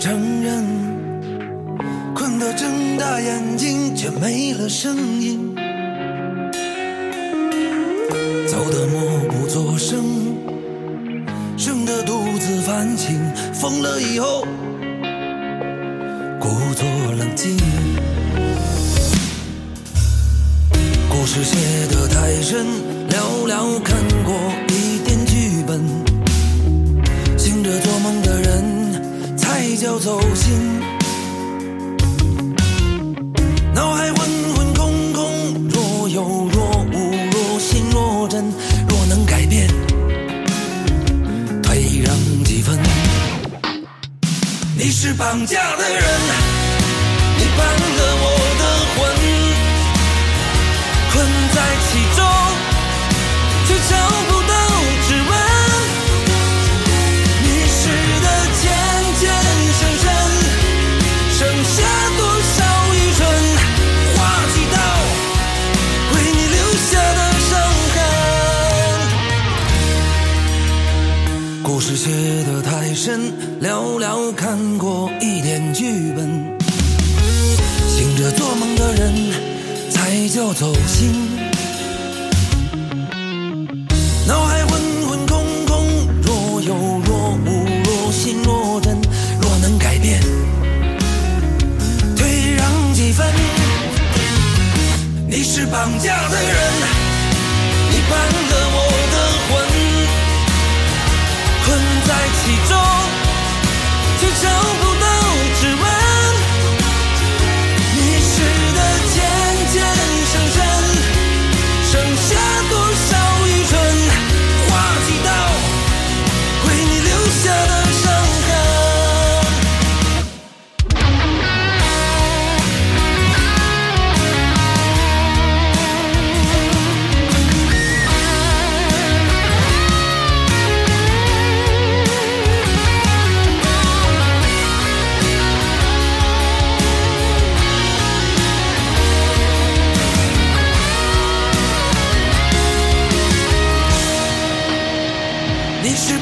[0.00, 0.64] 承认
[2.14, 5.54] 困得睁大眼睛却没了声音。
[8.48, 10.02] 走的默不作声
[11.58, 13.20] 剩的独自反省
[13.52, 14.46] 疯了以后
[73.02, 76.28] 身，寥寥看过一点剧本，
[77.88, 79.14] 醒着做梦的人
[79.90, 81.10] 才叫走心。
[84.28, 85.86] 脑海混混空空，
[86.20, 86.74] 若有
[87.06, 88.98] 若无，若心若真，
[89.40, 90.20] 若能改变，
[92.18, 93.26] 退让几分。
[95.26, 96.79] 你是绑架的人。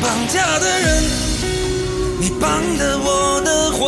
[0.01, 1.03] 绑架的人
[2.21, 3.79] 你绑了我的魂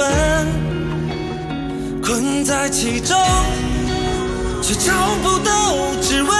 [2.02, 3.16] 困在其中
[4.62, 6.39] 却找不到指纹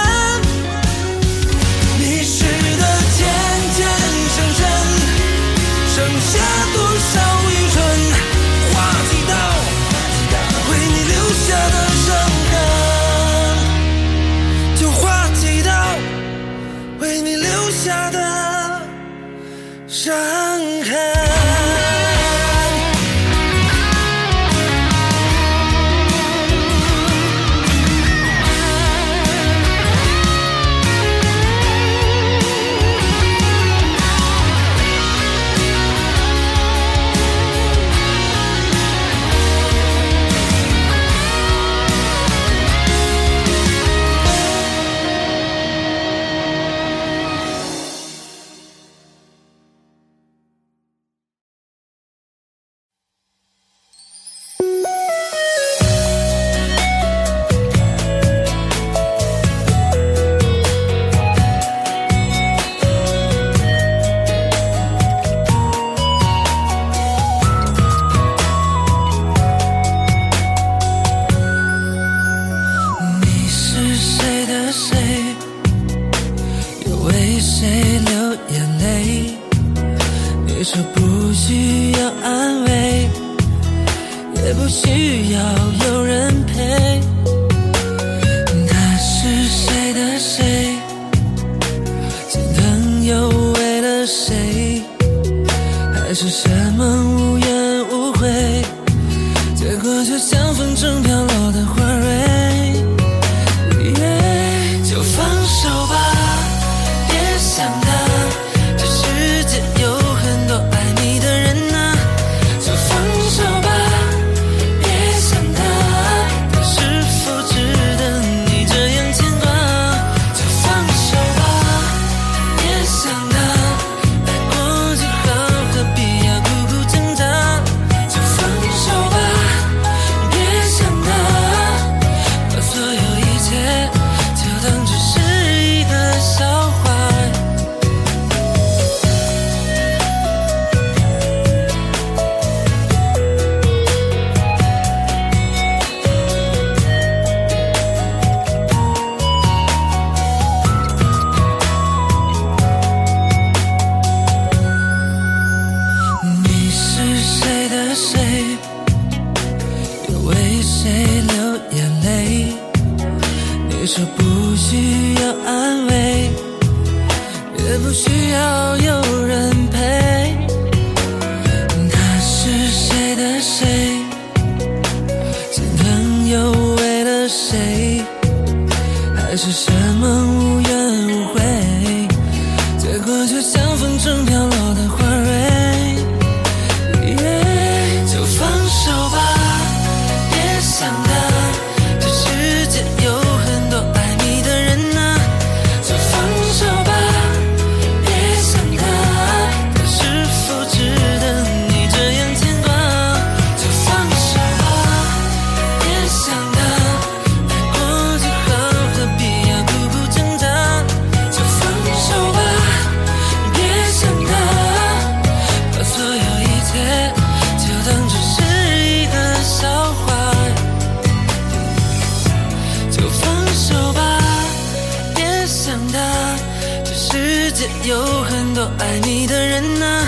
[228.91, 230.05] 爱你的人呐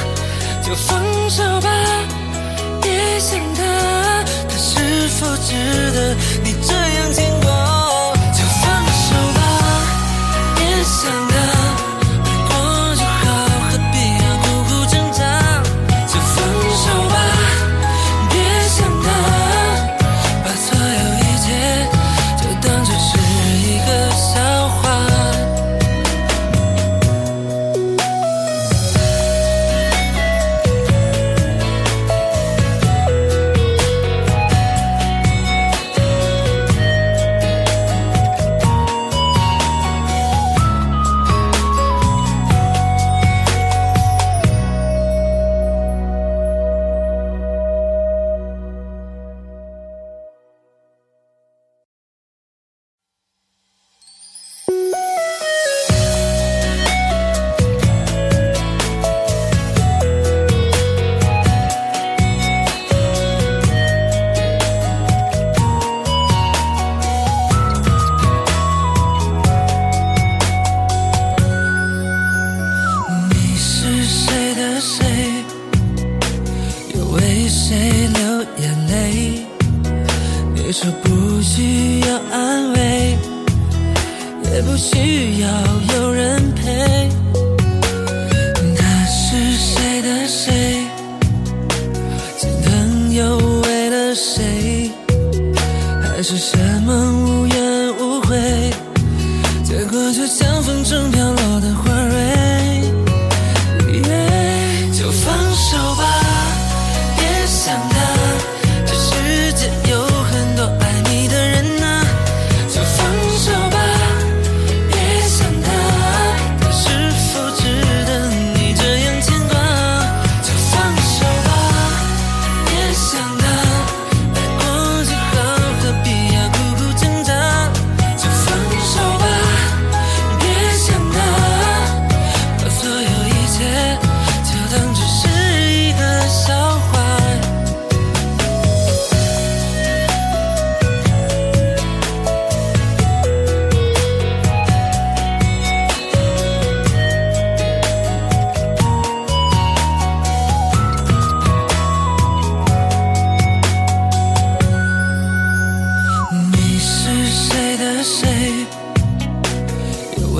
[0.61, 0.99] 就放
[1.29, 1.69] 手吧
[2.81, 5.53] 别想他他是否值
[5.93, 6.13] 得
[6.43, 7.32] 你这样牵
[80.73, 83.15] 说不需要安慰，
[84.51, 85.47] 也不需要
[85.95, 87.09] 有人陪。
[88.75, 90.83] 他是谁的谁，
[92.39, 94.89] 心疼又为了谁？
[96.01, 96.91] 还是什么
[97.23, 98.71] 无怨无悔，
[99.63, 101.42] 结果就像风筝飘。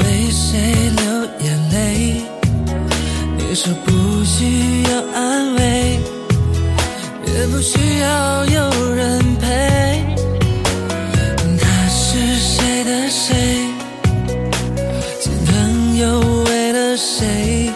[0.04, 0.60] 为谁
[0.98, 1.04] 流
[1.40, 2.22] 眼泪？
[3.38, 6.00] 你说不需要安慰，
[7.28, 9.46] 也不需要有人陪。
[11.60, 13.68] 他是谁的谁？
[15.22, 17.72] 前朋友为了谁？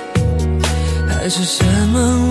[1.08, 2.27] 还是什么？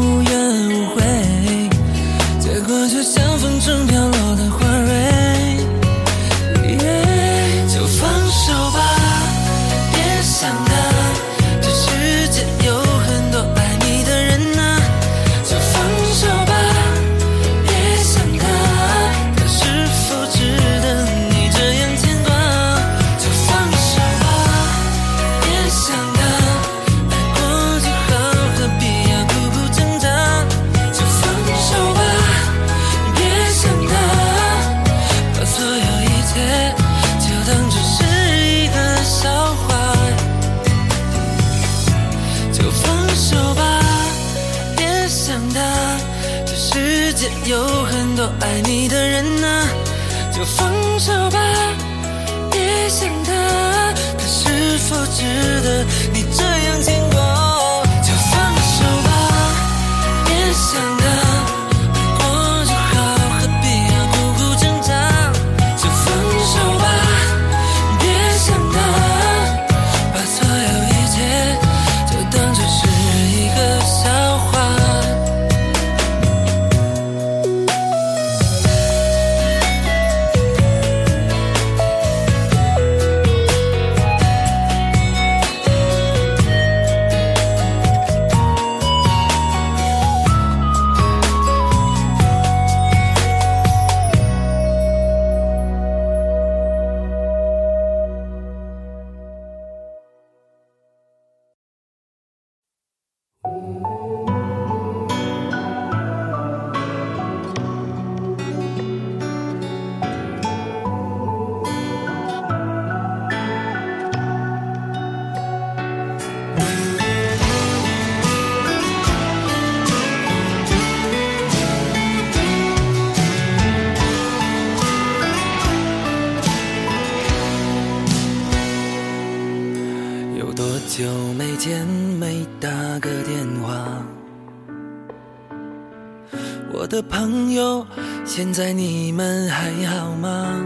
[138.56, 140.64] 现在你们还好吗？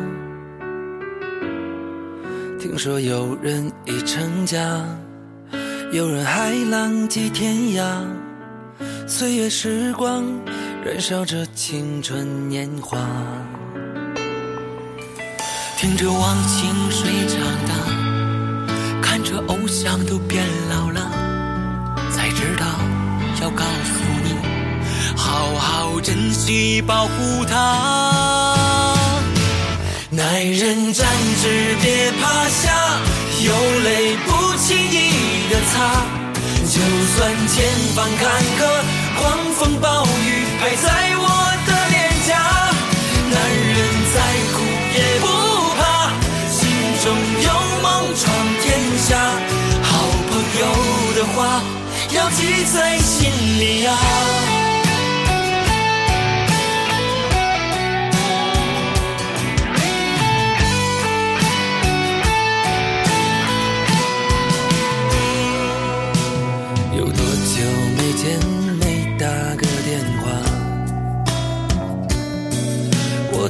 [2.56, 4.80] 听说有人已成家，
[5.90, 7.82] 有人还浪迹天涯。
[9.08, 10.24] 岁月时光，
[10.84, 12.96] 燃烧着青春年华。
[15.76, 17.74] 听着忘情水长大，
[19.02, 21.10] 看着偶像都变老了，
[22.12, 22.66] 才知道
[23.42, 23.64] 要告，
[25.60, 28.96] 好好珍惜保护它。
[30.08, 31.06] 男人站
[31.42, 32.72] 直别趴下，
[33.44, 36.02] 有泪不轻易的擦，
[36.64, 36.80] 就
[37.14, 37.54] 算前
[37.94, 38.20] 方坎
[38.58, 38.60] 坷，
[39.20, 41.24] 狂风暴雨拍在我
[41.66, 41.94] 的脸
[42.26, 42.30] 颊，
[43.30, 43.36] 男
[43.68, 43.78] 人
[44.14, 44.16] 再
[44.54, 44.56] 苦
[44.96, 45.26] 也不。
[45.76, 45.80] 怕，
[46.50, 46.58] 心
[47.04, 47.04] 中
[47.44, 47.48] 有
[47.82, 47.86] 梦
[48.16, 48.22] 闯
[48.62, 48.64] 天
[48.98, 49.08] 下，
[49.82, 49.90] 好
[50.30, 50.62] 朋友
[51.16, 51.38] 的话
[52.12, 53.88] 要记在心里呀。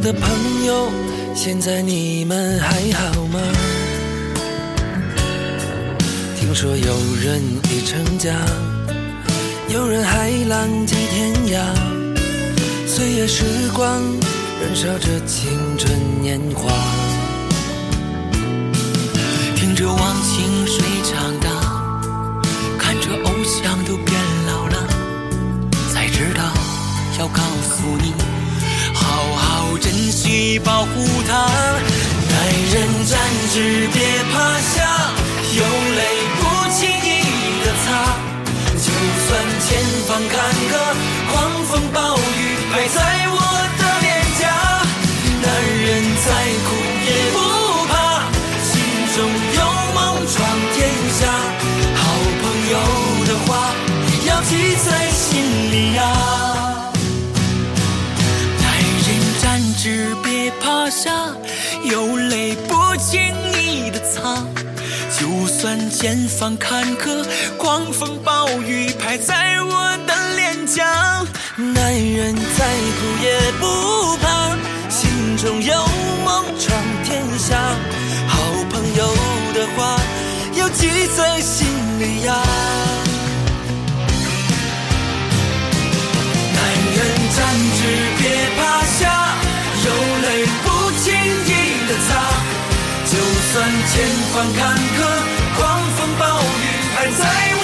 [0.01, 0.89] 的朋友。
[1.35, 3.41] 现在你们还好吗？
[6.37, 7.41] 听说有人
[7.71, 8.35] 已成家，
[9.69, 11.61] 有人还浪迹天涯。
[12.87, 14.01] 岁月时光，
[14.61, 16.71] 燃烧着青春年华。
[19.55, 21.49] 听着忘情水长大，
[22.79, 24.15] 看着偶像都变
[24.47, 24.89] 老了，
[25.93, 26.43] 才知道
[27.19, 28.30] 要告诉你。
[29.21, 31.47] 好好珍惜，保护它。
[32.31, 32.35] 男
[32.73, 33.19] 人站
[33.53, 34.01] 直，别
[34.33, 35.13] 趴下，
[35.53, 36.01] 有泪
[36.41, 37.05] 不轻易
[37.63, 38.17] 的擦。
[38.81, 38.87] 就
[39.27, 39.29] 算
[39.61, 39.69] 前
[40.09, 40.33] 方坎
[40.71, 40.73] 坷，
[41.31, 41.35] 狂
[41.67, 42.99] 风暴雨拍在
[43.29, 43.39] 我
[43.79, 44.09] 的脸
[44.41, 44.43] 颊。
[45.43, 45.47] 男
[45.85, 45.87] 人
[46.25, 46.27] 再
[46.65, 46.69] 苦
[47.05, 47.37] 也不
[47.91, 47.93] 怕，
[48.65, 48.73] 心
[49.15, 49.19] 中
[49.55, 49.59] 有
[49.95, 49.99] 梦
[50.33, 50.35] 闯
[50.73, 50.79] 天
[51.21, 51.21] 下。
[51.95, 52.03] 好
[52.41, 52.75] 朋友
[53.27, 53.49] 的话，
[54.27, 56.01] 要记在心里呀。
[60.91, 61.11] 下，
[61.85, 63.21] 有泪不轻
[63.55, 64.45] 易的擦。
[65.19, 67.25] 就算前方坎坷，
[67.57, 71.25] 狂风暴雨拍在我的脸颊。
[71.57, 72.67] 男人再
[72.97, 74.57] 苦也不怕，
[74.89, 75.75] 心中有
[76.25, 77.57] 梦闯天下。
[78.27, 79.15] 好朋友
[79.55, 80.01] 的话
[80.55, 81.67] 要记在心
[81.99, 82.35] 里呀。
[86.55, 86.59] 男
[86.97, 86.99] 人
[87.37, 87.39] 站
[87.77, 87.81] 直，
[88.19, 88.23] 别
[88.57, 89.20] 趴下。
[93.87, 94.99] 前方坎坷，
[95.57, 96.45] 狂风暴雨
[96.95, 97.60] 还在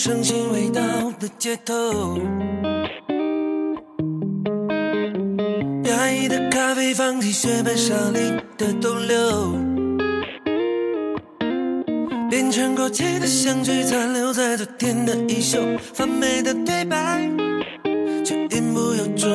[0.00, 0.80] 气弥漫生腥味道
[1.20, 2.18] 的街头，
[5.84, 9.52] 压抑的咖啡放弃雪白沙砾的逗留，
[12.30, 15.60] 变成过期的香水残留在昨天的衣袖，
[15.92, 17.30] 发霉的对白
[18.24, 19.28] 却言不由衷，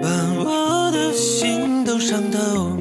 [0.00, 0.08] 把
[0.42, 2.77] 我的心都伤透。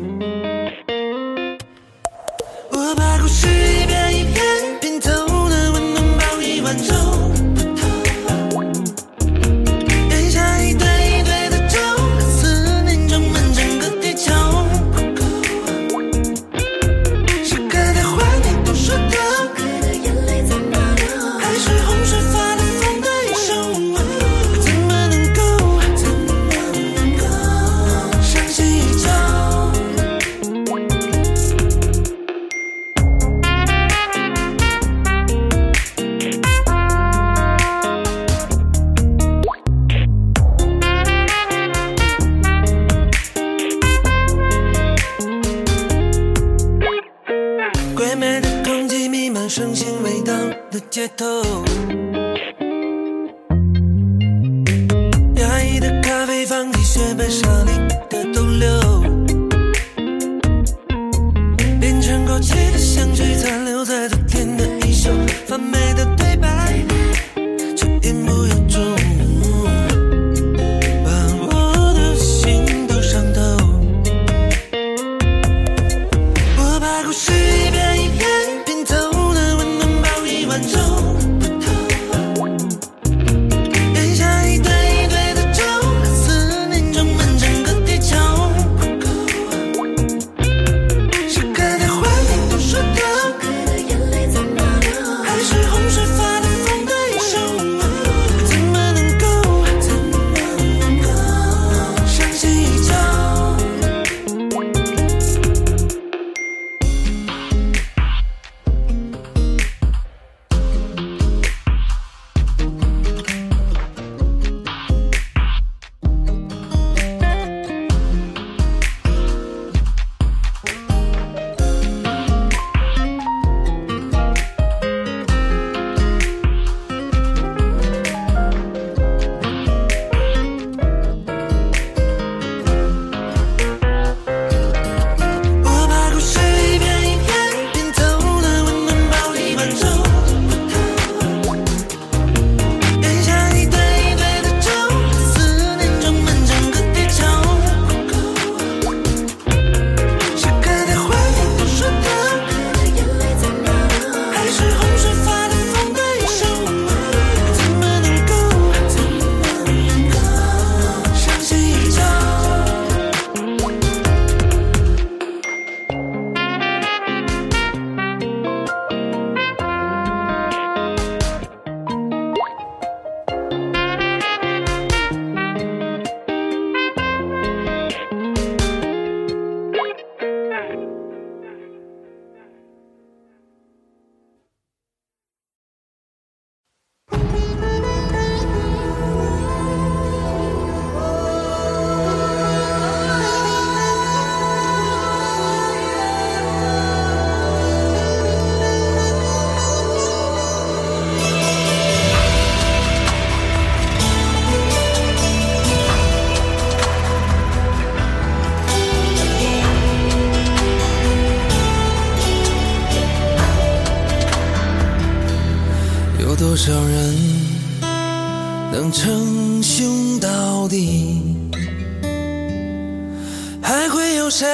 [224.27, 224.45] 有谁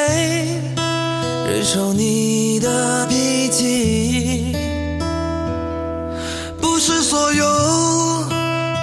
[1.50, 4.56] 忍受你的脾气
[6.62, 7.44] 不是所有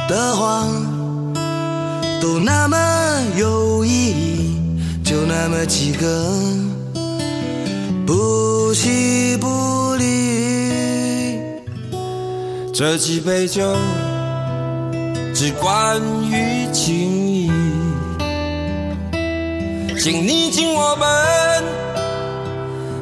[0.09, 0.69] 的谎
[2.21, 2.77] 都那么
[3.37, 6.29] 有意义就那么几个
[8.05, 11.39] 不弃不离。
[12.75, 13.63] 这几杯酒
[15.33, 17.60] 只关于情谊。
[20.03, 21.63] 请你敬我们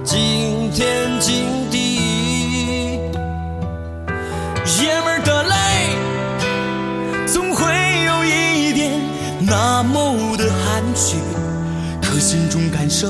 [0.02, 2.96] 敬天敬地
[4.82, 5.54] 爷们的泪
[7.24, 7.64] 总会
[8.04, 9.00] 有一点
[9.46, 11.18] 那么的含蓄
[12.02, 13.06] 可心中感受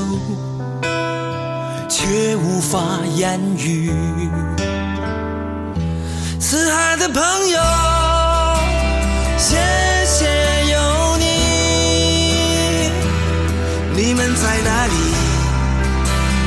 [1.88, 3.90] 却无法言语
[6.38, 7.97] 四海的朋友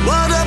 [0.04, 0.41] What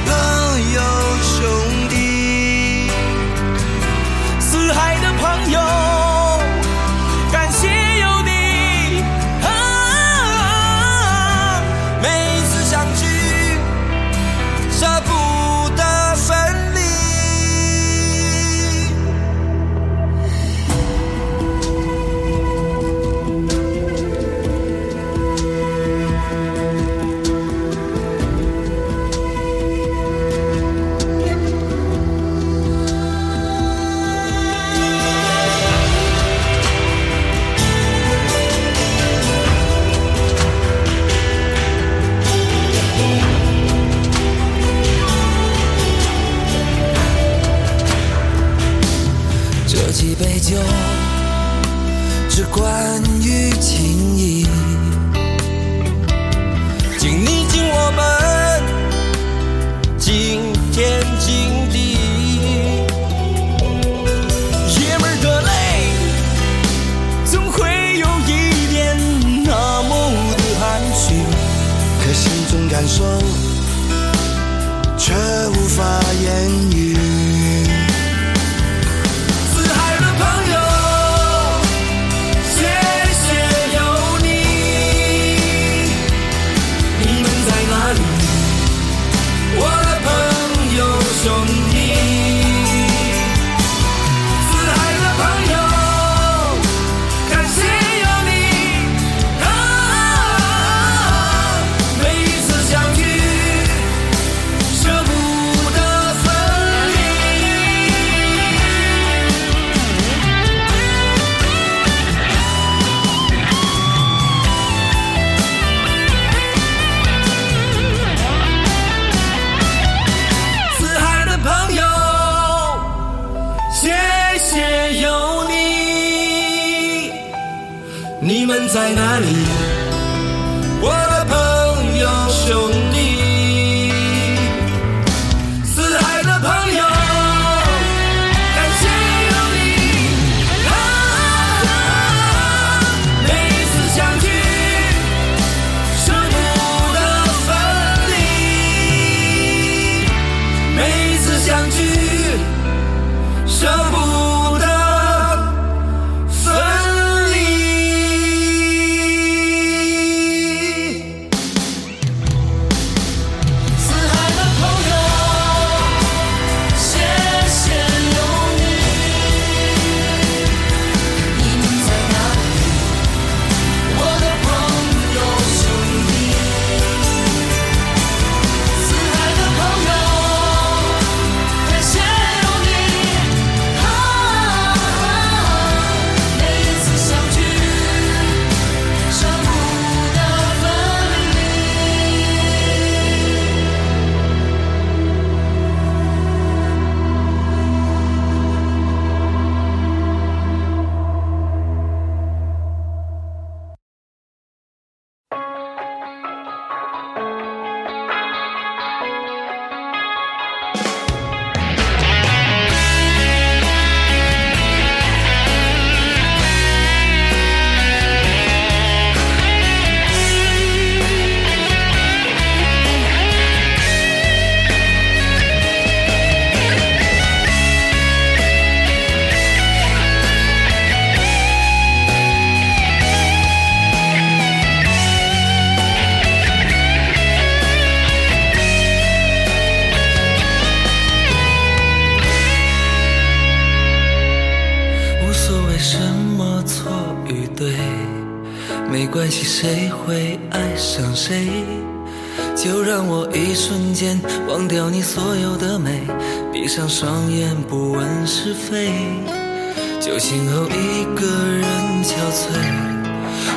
[260.95, 261.67] 一个人
[262.05, 262.47] 憔悴，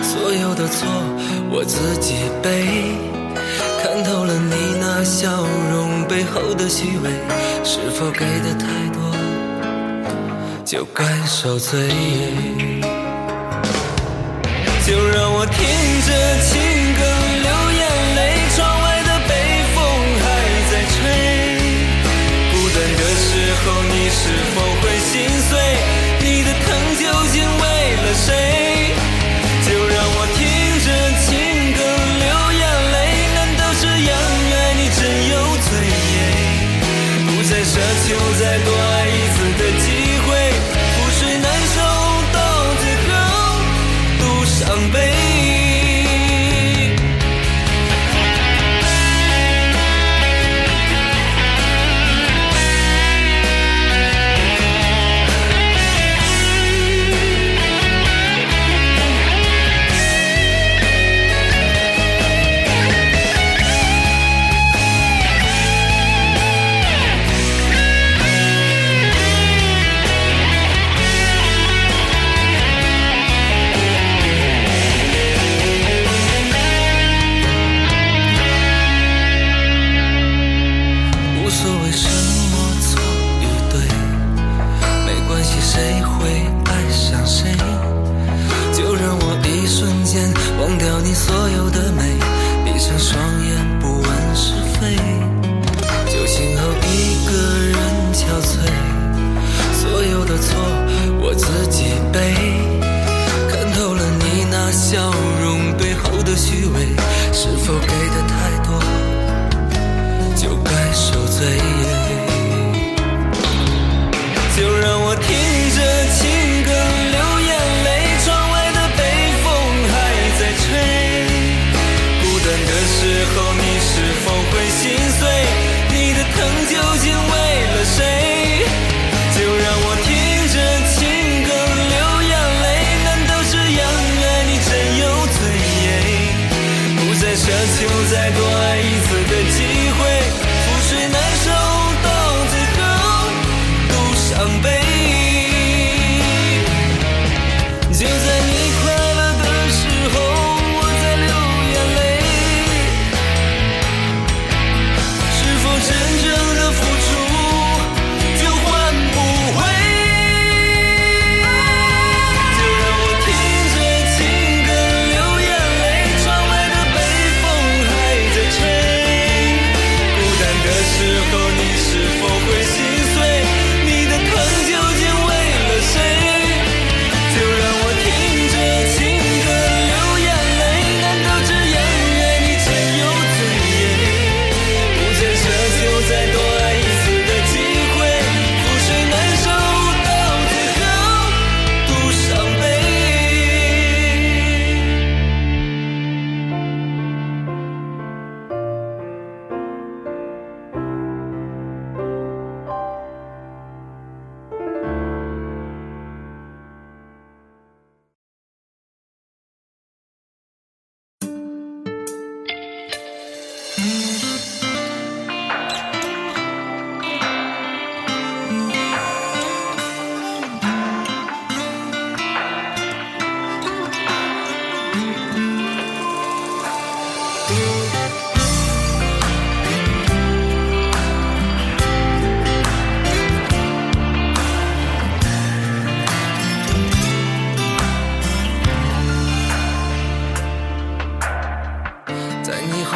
[0.02, 0.88] 所有的错
[1.52, 2.66] 我自己背。
[3.80, 7.08] 看透了你那笑容背后的虚伪，
[7.62, 8.98] 是否给的太多？
[10.64, 11.88] 就该受罪。
[14.84, 15.62] 就让我听
[16.08, 16.10] 着
[16.42, 16.58] 情
[16.98, 17.00] 歌
[17.44, 17.48] 流
[17.78, 17.82] 眼
[18.16, 18.18] 泪，
[18.56, 19.32] 窗外的北
[19.76, 19.76] 风
[20.24, 20.26] 还
[20.72, 20.98] 在吹。
[22.50, 23.30] 孤单的时
[23.62, 24.20] 候，你是
[24.56, 24.57] 否。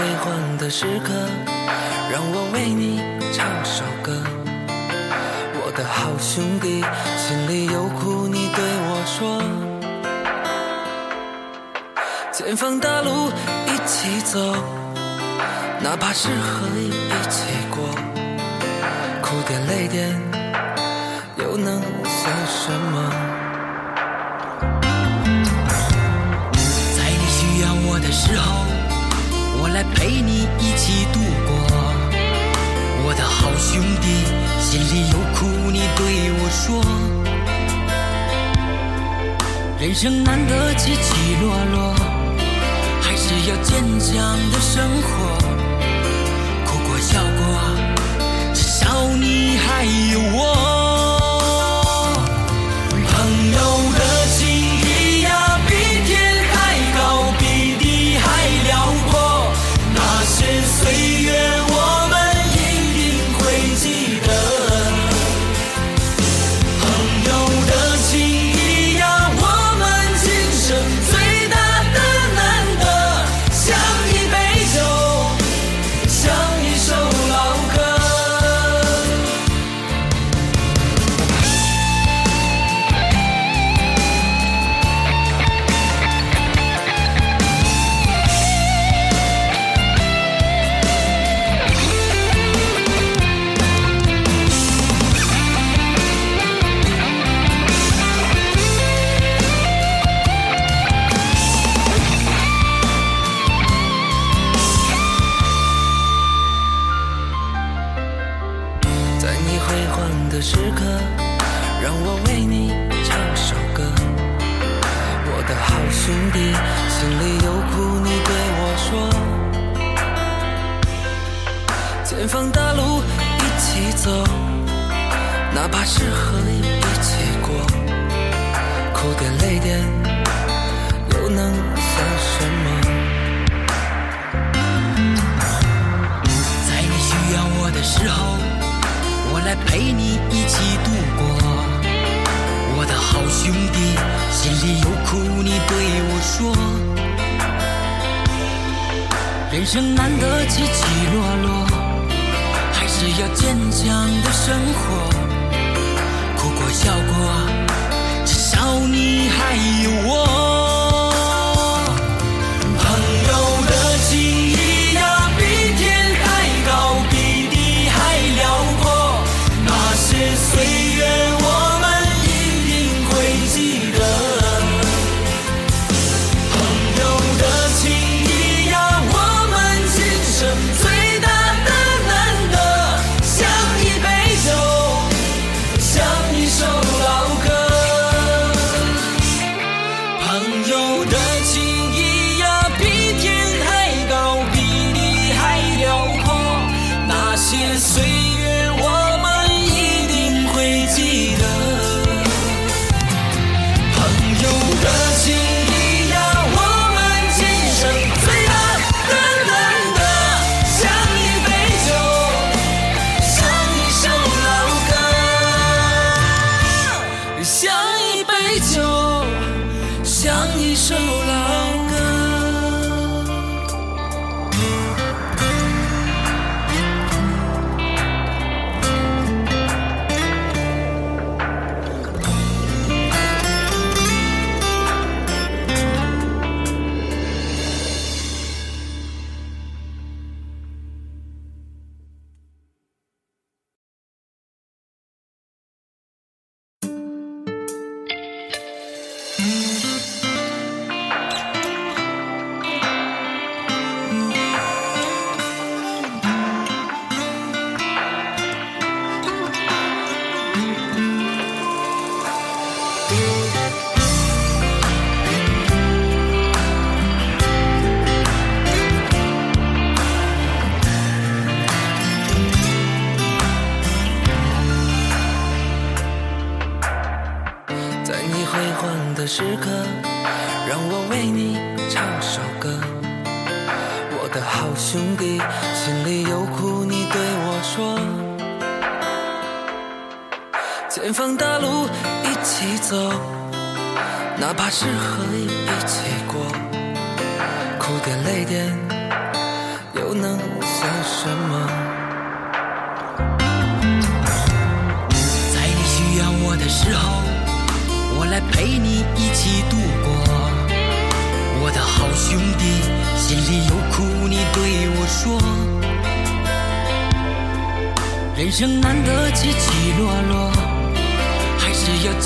[0.02, 1.12] 悲欢的时刻，
[2.10, 3.00] 让我为你
[3.32, 4.12] 唱首歌。
[5.54, 6.84] 我的好兄弟，
[7.16, 9.40] 心里有苦你对我说。
[12.32, 13.30] 前方大路
[13.68, 14.56] 一起走，
[15.80, 17.84] 哪怕是和你一起过，
[19.22, 20.20] 苦点累点
[21.36, 23.08] 又能算什么？
[26.96, 28.71] 在你需要我的时候。
[29.62, 31.54] 我来陪你一起度过。
[33.04, 34.06] 我的好兄弟
[34.58, 36.82] 心里有苦你对我说。
[39.78, 41.94] 人生难得起起落落
[43.00, 45.38] 还是要坚强的生活。
[46.66, 50.71] 哭过笑过至少你还有我。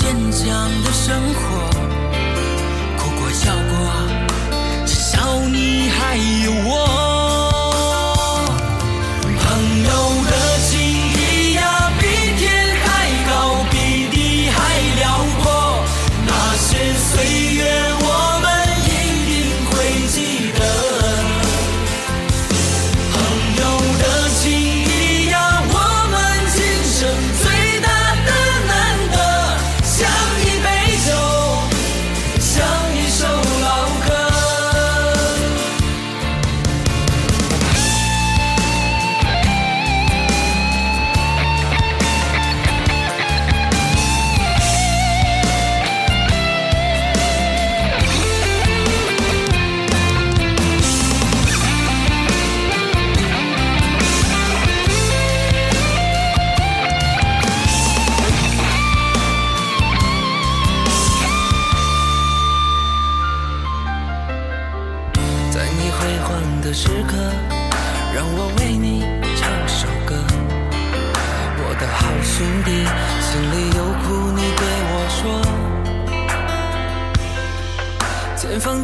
[0.07, 1.76] 坚强的生活。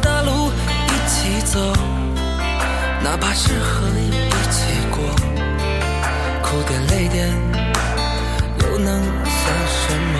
[0.00, 0.50] 大路
[0.88, 1.58] 一起走，
[3.02, 4.98] 哪怕是河也一起过。
[6.42, 7.28] 哭点泪点，
[8.60, 9.82] 又能算什
[10.12, 10.14] 么？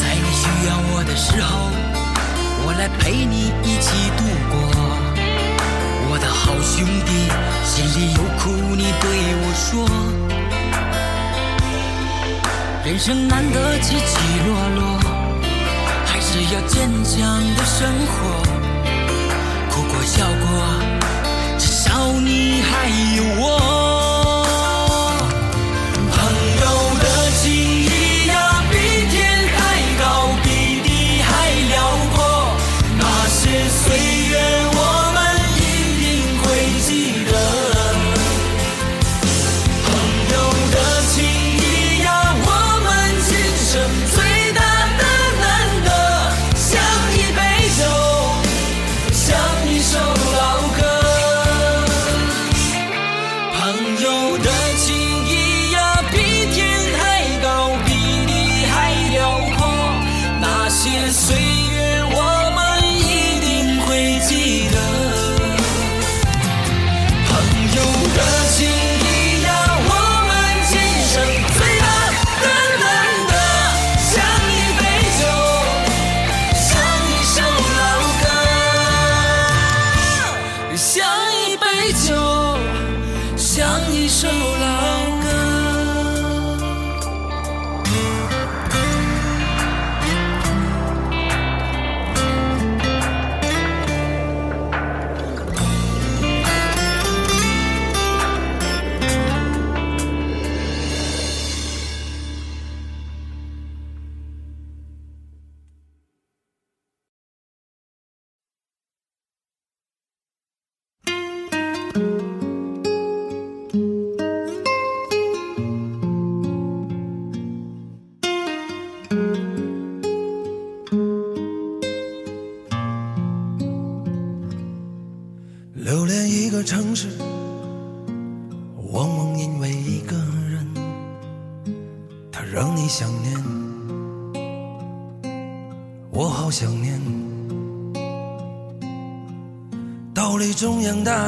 [0.00, 1.50] 在你需要我的时候，
[2.64, 4.20] 我来陪你一起度
[4.50, 4.54] 过。
[6.10, 7.10] 我的好兄弟，
[7.64, 9.04] 心里有苦你对
[9.40, 9.66] 我说。
[12.84, 14.16] 人生难得起起
[14.46, 14.80] 落落，
[16.30, 18.14] 只要坚强的生活。
[19.70, 20.48] 哭过笑过，
[21.58, 23.77] 至少你还有我。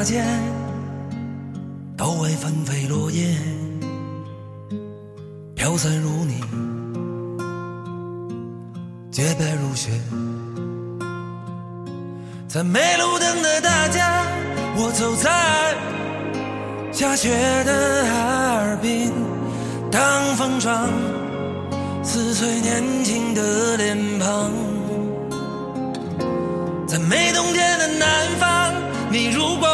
[0.01, 0.25] 大街，
[1.95, 3.37] 都为纷飞落叶，
[5.55, 6.41] 飘散如泥，
[9.11, 9.91] 洁白如雪。
[12.49, 14.01] 在没路灯的大街，
[14.77, 15.77] 我走在
[16.91, 17.29] 下雪
[17.65, 19.13] 的哈尔滨，
[19.93, 20.01] 当
[20.35, 20.89] 风霜
[22.03, 24.51] 撕碎年轻的脸庞。
[26.89, 28.50] 在没冬天的南方，
[29.13, 29.69] 你如果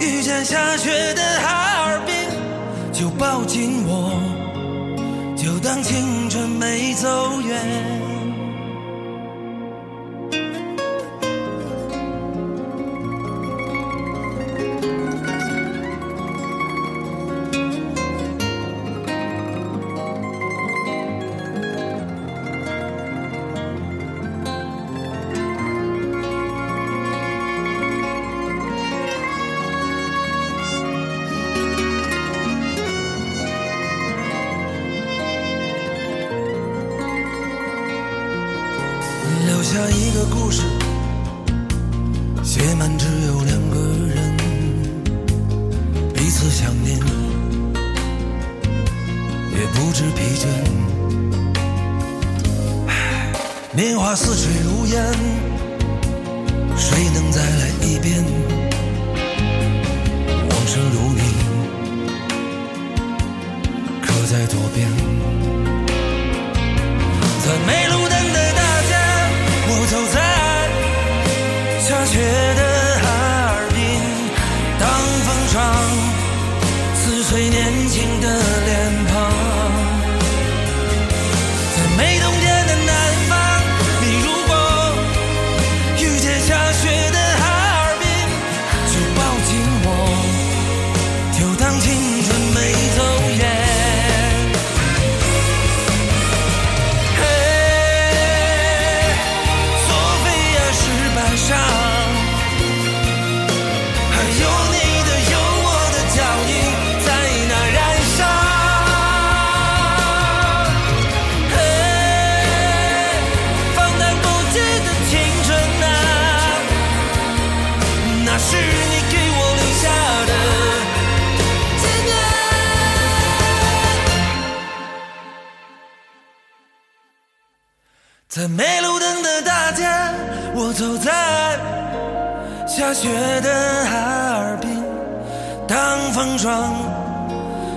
[0.00, 2.12] 遇见下雪的哈尔滨，
[2.92, 4.20] 就抱紧我，
[5.36, 7.81] 就当青春没走远。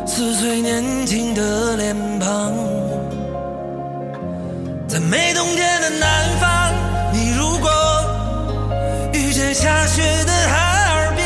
[0.06, 2.54] 撕碎年轻的脸庞
[4.88, 6.74] 在没冬天的南方
[7.12, 7.70] 你如果
[9.14, 10.56] 遇见下雪的哈
[10.94, 11.26] 尔滨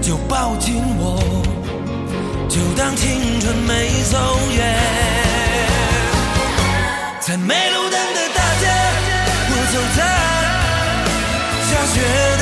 [0.00, 1.20] 就抱紧我
[2.48, 4.18] 就当青春没走
[4.56, 4.74] 远
[7.20, 8.66] 在没路灯的大街
[9.50, 10.00] 我走在
[11.68, 12.37] 下雪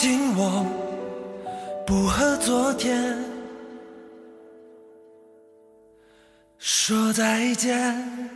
[0.00, 0.64] 今我
[1.84, 3.18] 不和昨天
[6.56, 8.27] 说再见。